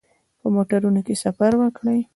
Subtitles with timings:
[0.39, 1.83] په موټرونو کې سفر وکړ.